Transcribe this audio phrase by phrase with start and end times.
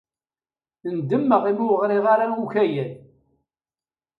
[0.97, 2.91] Ndemmeɣ imi ur ɣriɣ ara i ukayad.